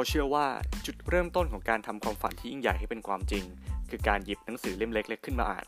[0.00, 0.46] เราเชื่อว่า
[0.86, 3.44] จุดเริ่มต้นของการทำความฝันที่ยิ่งใหญ่ให้เป็นความจริง
[3.90, 5.66] คือการหยิบหนังสือเล่มเล็ก ๆ ขึ้นมาอ่าน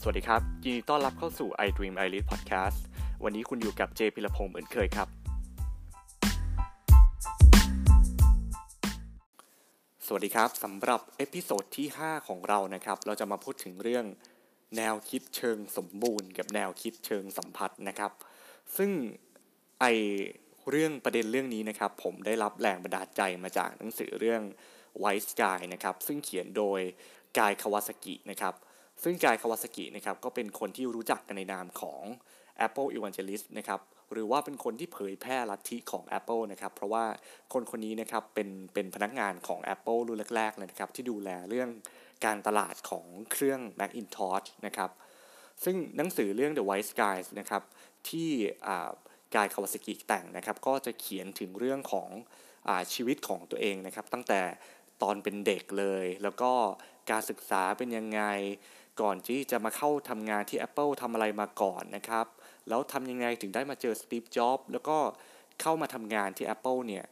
[0.00, 2.80] สวัสดีครับ ยินดีต้อนรับเข้าสู่ i Dream I Lead Podcast
[3.24, 5.08] วันนี้คุณอยู่กับเจพิรพงศ์เหมือนเคยครับ
[10.06, 14.04] สวัสดีครับสำหรับ episode ที่ 5 ของเรานะครับ เราจะมาพูดถึงเรื่อง
[14.76, 18.12] แนวคิดเชิงสมบูรณ์ กับแนวคิดเชิงสัมพัทธ์นะครับ
[18.76, 18.90] ซึ่ง
[19.80, 19.86] ไอ
[20.70, 24.42] เรื่องประเด็นเรื่องนี้นะครับ ผมได้รับแรงบันดาลใจมาจากหนังสือเรื่อง
[25.02, 26.80] White Sky นะครับ ซึ่งเขียนโดย
[27.38, 28.54] กายคาวาสกินะครับ
[29.02, 32.02] ซึ่งกายคาวาสกินะครับก็เป็นคนที่รู้จักกันในนามของ
[32.66, 33.80] Apple Evangelist นะครับ
[34.12, 37.04] หรือว่าเป็นคนที่เผยแพร่ลัทธิของ Apple นะครับ เพราะว่า
[37.52, 41.68] คนคนนี้นะครับเป็นเป็นพนักงานของ Apple รุ่นแรกๆเลยนะครับ ที่ดูแลเรื่อง
[42.24, 44.90] การตลาดของเครื่อง Macintosh นะครับ
[45.64, 47.62] ซึ่งหนังสือเรื่อง The White Skies นะครับ
[48.08, 48.30] ที่
[49.36, 52.08] กายคาวาสกิแต่งนะครับก็จะเขียนถึงเรื่องของ
[52.68, 54.40] อชีวิตของตัวเองนะครับ ตั้งแต่
[55.02, 56.52] ตอนเป็นเด็กเลย แล้วก็
[57.10, 58.22] การศึกษาเป็นยังไง
[59.00, 62.26] ก่อนที่จะมาเข้าทำงานที่ Apple ทำอะไรมาก่อนนะครับ
[62.68, 64.98] แล้วทำยังไงถึงได้มาเจอสตีฟจ็อบแล้วก็
[65.60, 67.04] เข้ามาทำงานที่ Apple เนี่ย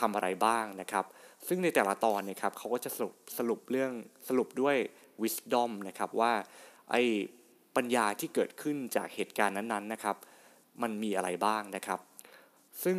[0.00, 1.04] ทำอะไรบ้างนะครับ
[1.48, 3.92] ซึ่งในแต่ละตอนเนะครับเขาก็จะสรุปสรุปเรื่อง
[4.28, 4.76] สรุปด้วย
[5.22, 6.32] wisdom นะครับว่า
[6.90, 7.02] ไอ้
[7.76, 10.16] ปัญญาที่เกิดขึ้นจากเหตุการณ์นั้นๆนะครับ
[10.82, 12.00] มันมีอะไรบ้างนะครับ
[12.84, 12.98] ซึ่ง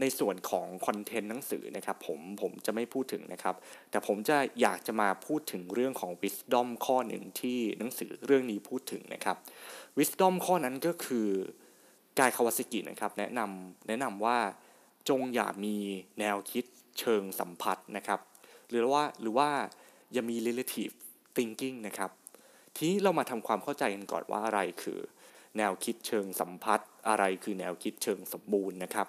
[0.00, 3.54] ในส่วนของคอนเทนต์หนังสือนะครับผมผมจะไม่พูดถึงนะครับ
[3.90, 9.36] แต่ผมจะอยากจะมาพูดถึงเรื่องของ wisdom ข้อหนึ่งที่หนังสือเรื่องนี้พูดถึงนะครับ
[9.98, 11.28] wisdom ข้อนั้นก็คือ
[12.18, 14.38] กายคาวาสกินะครับแนะนำแนะนำว่า
[15.08, 15.76] จงอย่ามี
[16.20, 16.64] แนวคิด
[16.98, 18.20] เชิงสัมผัสนะครับ
[18.68, 19.48] หรือว่าหรือว่า
[20.12, 20.94] อย่ามี relative
[21.36, 22.10] thinking นะครับ
[22.76, 24.98] ทีนี้เรามาทำความเข้าใจกันก่อนว่าอะไรคือ
[25.58, 29.08] แนวคิดเชิงสัมพัทธ์อะไรคือแนวคิดเชิงสมบูรณ์นะครับ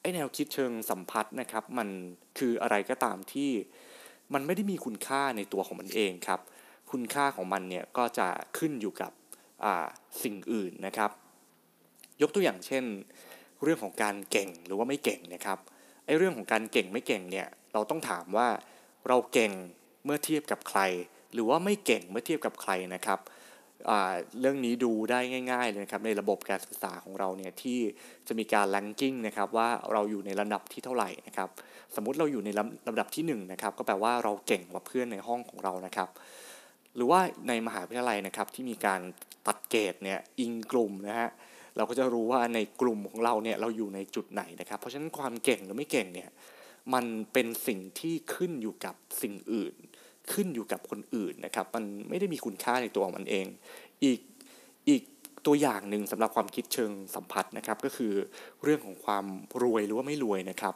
[0.00, 1.88] ไอแนวคิดเชิงสัมพัทธ์นะครับ มัน
[2.38, 3.50] คืออะไรก็ตามที่
[4.34, 6.40] มันไม่ได้มีคุณค่าในตัวของมันเองครับ
[6.90, 8.28] คุณค่าของมันเนี่ยก็จะ
[8.58, 9.12] ขึ้นอยู่กับ
[10.22, 11.10] สิ่งอื่นนะครับ
[12.22, 12.84] ยกตัวอย่างเช่น
[13.62, 15.58] เรื่องของการเก่งหรือว่าไม่เก่งนะครับ
[16.04, 18.48] ไอเรื่องของการเก่งไม่เก่งเนี่ยเราต้องถามว่า
[19.08, 19.52] เราเก่ง
[20.04, 20.80] เมื่อเทียบกับใคร
[21.32, 23.18] หรือว่าไม่เก่งเมื่อเทียบกับใครนะครับ
[24.40, 27.78] เรื่องนี้ดูได้ง่ายๆเลยนะครับในระบบการศึกษาของเราเนี่ยที่
[28.28, 31.48] จะมีการ ranking นะครับว่าเราอยู่ในระดับที่เท่าไหร่นะครับ
[31.94, 32.48] สมมุติเราอยู่ใน
[32.88, 36.08] ลำดับที่1นนะครับก็แปลว่าเราเก่งกว่าเพื่อนในห้องของเรานะครับ
[36.96, 39.00] หรือว่าในมหาวิทยาลัยนะครับที่มีการ
[39.46, 41.28] ตัดเกรดเนี่ยอิงกลุ่มนะฮะ
[41.76, 46.30] เราก็จะรู้ว่าในกลุ่มของเราเนี่ยเราอยู่ในจุดไหนนะครับเพราะฉะนั้นความเก่งหรือไม่เก่งเนี่ย
[46.94, 49.74] มันเป็นสิ่งที่ขึ้นอยู่กับสิ่งอื่น
[50.32, 53.46] ขึ้นอยู่กับคนอื่นนะครับ มันไม่ได้มีคุณค่าในตัวมันเอง
[54.04, 54.20] อีก
[54.88, 55.02] อีก
[55.46, 58.12] ตัวอย่างหนึ่งสำหรับความคิดเชิงสัมผัสนะครับ ก็คือ
[58.62, 59.24] เรื่องของความ
[59.62, 60.74] รวยหรือว่าไม่รวยนะครับ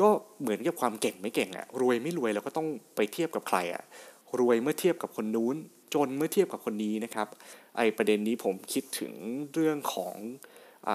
[0.00, 0.08] ก็
[0.40, 3.82] เหมือนกับความเก่งไม่เก่งอะรวยไม่รวยเราก็ต้องไปเทียบกับใครอะ
[4.40, 5.56] รวยเมื่อเทียบกับคนนู้น
[5.94, 7.28] จนเมื่อเทียบกับคนนี้นะครับ
[7.76, 9.12] ไอประเด็นนี้ผมคิดถึง
[9.54, 10.16] เรื่องของ
[10.88, 10.90] อ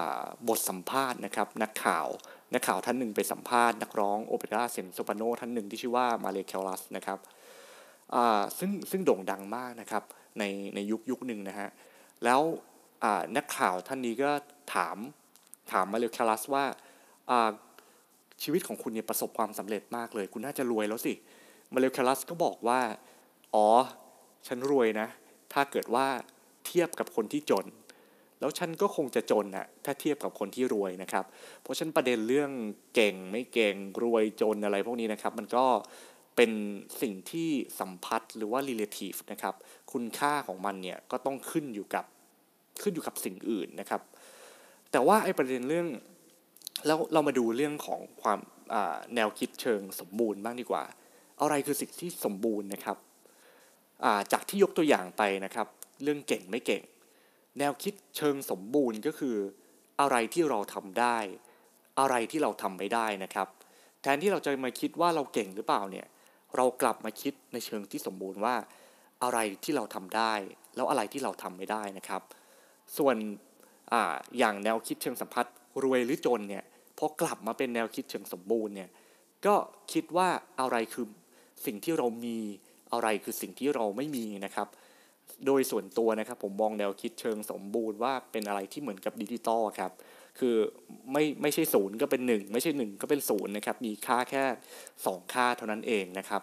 [0.48, 2.06] บทสัมภาษณ์นะครับ นักข่าว
[2.54, 7.18] นักข่าวท่านหนึ่งไปสัมภาษณ์นักร้องโอเปร่าเซนโซปาโนท่านหนึ่งที่ชื่อว่ามาเลเคลัสนะครับ
[8.58, 10.02] ซึ่งซึ่งโด่งดังมากนะครับ
[10.38, 10.44] ใน
[10.74, 11.68] ในยุคยุคหนึ่งนะฮะ
[12.24, 12.40] แล้ว
[13.36, 14.30] นักข่าวท่านนี้ก็
[14.74, 14.96] ถาม
[15.72, 16.64] ถามมาเลคาลัสว่า
[18.42, 21.14] ชีวิตของคุณเนี่ยประสบความสำเร็จมากเลย คุณน่าจะรวยแล้วสิ
[21.74, 22.80] มาเลคาลัสก็บอกว่า
[23.54, 23.68] อ๋อ
[24.46, 25.08] ฉันรวยนะ
[25.52, 26.06] ถ้าเกิดว่า
[26.66, 27.66] เทียบกับคนที่จน
[28.40, 31.24] แล้วฉันก็คงจะจนนะถ้าเทียบกับคนที่รวยนะครับ
[31.62, 32.50] เพราะฉันประเด็นเรื่อง
[32.94, 35.64] เก่งไม่เก่งรวยจนอะไรพวกนี้นะครับ มันก็
[36.36, 36.50] เป็น
[37.02, 37.50] สิ่งที่
[37.80, 39.54] สัมพัทธ์หรือว่า relative นะครับ
[39.92, 42.04] คุณค่าของมันเนี่ยก็ต้องขึ้นอยู่กับ
[42.82, 44.00] ขึ้นอยู่กับสิ่งอื่นนะครับ
[44.92, 45.88] แต่ว่าไอ้ประเด็นเรื่อง
[46.86, 48.38] แล้วเรามาดูเรื่องของความ
[49.14, 50.84] แนวคิดเชิงสมบูรณ์บ้างดีกว่า
[51.40, 52.96] อะไรคือสิ่งที่สมบูรณ์นะครับ
[54.32, 55.66] จากที่ยกตัวอย่างไปนะครับ
[56.02, 56.82] เรื่องเก่งไม่เก่ง
[57.58, 59.36] แนวคิดเชิงสมบูรณ์ก็คือ
[60.00, 61.18] อะไรที่เราทำได้
[62.00, 63.48] อะไรที่เราทำไม่ได้นะครับ
[64.02, 66.06] แทนที่เราจะมาคิดว่าเราเก่งหรือเปล่าเนี่ย
[66.56, 68.54] เรากลับมาคิดในเชิงที่สมบูรณ์ว่า
[69.22, 70.32] อะไรที่เราทำได้
[70.76, 72.22] แล้วอะไรที่เราทำไม่ได้นะครับ
[72.96, 73.16] ส่วน
[73.92, 73.94] อ
[74.38, 76.64] อย่างแนวคิดเชิงสัมพัทธ์รวยหรือจนเนี่ย
[76.98, 78.90] พอกลับมาเป็นแนวคิดเชิงสมบูรณ์เนี่ย
[79.46, 79.54] ก็
[79.92, 80.28] คิดว่า
[80.60, 81.06] อะไรคือ
[81.66, 82.38] สิ่งที่เรามี
[82.92, 84.68] อะไรคือสิ่งที่เราไม่มีนะครับ
[85.46, 89.92] โดยส่วนตัวนะครับผมมองแนวคิดเชิงสมบูรณ์ว่าเป็นอะไรที่เหมือนกับดิจิตอลครับ
[90.38, 90.56] คือ
[91.12, 94.44] ไม่ไม่ใช่ศูนย์ก็เป็น 1 ไม่ใช่ 1 ก็เป็นศูนย์นะครับ มีค่าแค่
[94.88, 96.42] 2 ค่าเท่านั้นเองนะครับ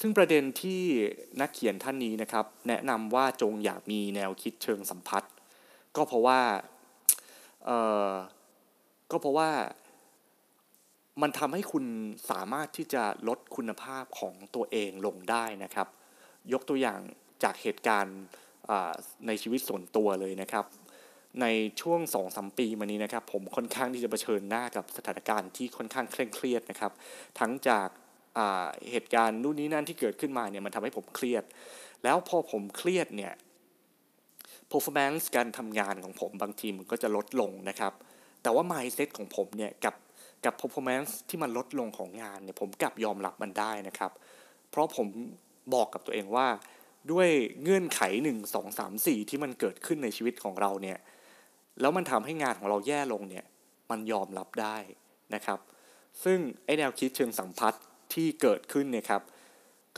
[0.00, 0.82] ซึ่งประเด็นที่
[1.40, 5.32] นักเขียนท่านนี้นะครับ แนะนำว่าจงอยากมีแนวคิดเชิงสัมพัทธ์
[5.96, 6.40] ก็เพราะว่า
[7.64, 7.70] เอ
[8.08, 8.10] อ
[9.10, 9.50] ก็เพราะว่า
[11.22, 11.84] มันทำให้คุณ
[12.30, 15.88] สามารถที่จะลดคุณภาพของตัวเองลงได้นะครับ
[16.52, 17.00] ยกตัวอย่าง
[17.42, 18.18] จากเหตุการณ์
[19.26, 20.66] ในชีวิตส่วนตัวเลยนะครับ
[21.42, 21.46] ใน
[21.80, 26.92] ช่วง2อสปีมานี้นะครับ ผมค่อนข้างที่จะเผชิญหน้ากับสถานการณ์ที่ค่อนข้างเคร่งเครียดนะครับ
[27.40, 27.88] ทั้งจาก
[28.90, 31.44] เหตุการณ์นู่นนี่นั่นที่เกิดขึ้นมาเนี่ยมันทำให้ผมเครียด
[32.04, 33.32] แล้วพอผมเครียดเนี่ย
[34.72, 37.92] performance การทำงานของผมบางทีมันก็จะลดลงนะครับ
[38.42, 39.94] แต่ว่า mindset ของผมเนี่ยกับ
[40.44, 44.12] กับ performance ที่มันลดลงของงานเนี่ยผมกลับยอมรับมันได้นะครับ
[44.70, 45.06] เพราะผม
[45.74, 46.46] บอกกับตัวเองว่า
[47.12, 47.28] ด้วย
[47.62, 50.98] เงื่อนไข1 2 3 4ที่มันเกิดขึ้นในชีวิตของเราเนี่ย
[51.80, 53.44] แล้วมันทำให้งานของเราแย่ลงเนี่ย
[53.90, 54.76] มันยอมรับได้
[55.34, 55.58] นะครับ
[56.24, 57.84] ซึ่งไอแนวคิดเชิงสัมพัทธ์
[58.14, 59.22] ที่เกิดขึ้นเนี่ยครับ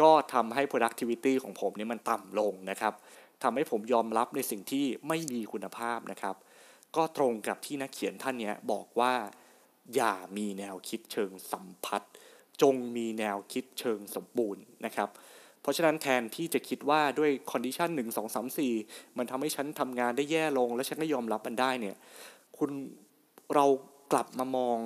[0.00, 2.94] ก็ทำให้ productivity ของผมเนี่ยมันต่ำลงนะครับ
[3.42, 6.36] ทำให้ผมยอมรับในสิ่งที่ไม่มีคุณภาพนะครับ
[6.96, 9.14] ก็ตรงกับที่นักเขียนท่านนี้บอกว่า
[9.94, 12.12] อย่ามีแนวคิดเชิงสัมพัทธ์
[12.62, 15.08] จงมีแนวคิดเชิงสมบูรณ์นะครับ
[15.66, 18.72] เพราะฉะนั้นแทนที่จะคิดว่าด้วย condition หนึ่งสองสามสี่
[19.18, 21.96] มันทำให้ฉันทำงานได้แย่ลง และฉันก็ยอมรับมันได้เนี่ย
[22.58, 22.70] คุณ
[23.54, 23.66] เรา
[24.12, 24.78] กลับมามอง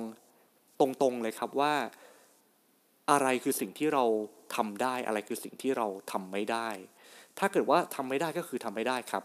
[0.79, 1.73] ตรงๆเลยครับว่า
[3.11, 4.03] อะไรคือสิ่งที่เรา
[4.55, 6.69] ทำได้อะไรคือสิ่งที่เราทำไม่ได้
[7.39, 9.23] ถ้าเกิดว่าทำไม่ได้ก็คือทำไม่ได้ครับ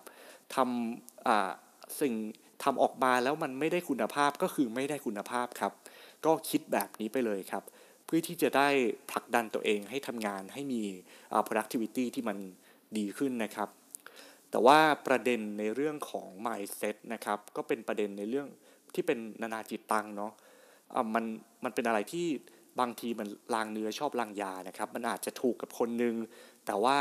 [0.55, 2.15] ทำสิ่ง
[2.65, 5.73] ทำออกมาแล้วมันไม่ได้คุณภาพก็คือไม่ได้คุณภาพครับ
[6.27, 7.65] ก็คิดแบบนี้ไปเลยครับ
[8.07, 8.69] เพื่อที่จะได้
[9.11, 10.83] ผลักดันตัวเองให้ทำงานให้มี
[11.47, 12.39] productivity ที่มัน
[12.99, 13.69] ดีขึ้นนะครับ
[14.51, 18.49] แต่ว่าประเด็นในเรื่องของ mindset นะครับก็เป็นประเด็นในเรื่อง
[18.95, 21.25] ที่เป็นนานาจิตตังเนาะะมัน
[21.65, 22.27] มันเป็นอะไรที่
[22.81, 26.15] บางทีมันลางเนื้อชอบลางยานะครับ มันอาจจะถูกกับคนนึง
[26.67, 26.99] แต่ว่า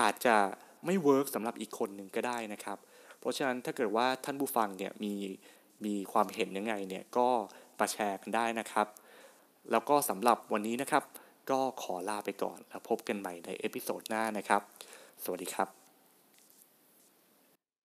[0.00, 0.36] อาจจะ
[0.86, 2.78] ไม่เวิร์กสำหรับอีกคนหนึ่งก็ได้นะครับ
[3.18, 5.14] เพราะฉะนั้นถ้าเกิดว่าท่านผู้ฟังเนี่ยมี
[5.84, 7.28] มีความเห็นยังไงเนี่ยก็
[7.78, 8.86] ประแชร์กันได้นะครับ
[9.70, 11.02] แล้วก็สำหรับวันนี้นะครับ
[11.50, 14.62] ก็ขอลาไปก่อนแล้วพบกันใหม่ในเอพิโซดหน้านะครับ
[15.24, 15.83] สวัสดีครับ